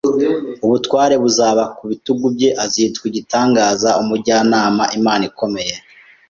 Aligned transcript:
ubutware 0.65 1.15
buzaba 1.23 1.63
ku 1.75 1.83
bitugu 1.91 2.25
bye. 2.35 2.49
Azitwa 2.63 3.05
igitangaza, 3.11 3.89
Umujyanama, 4.01 4.83
Imana 4.99 5.23
ikomeye, 5.29 5.75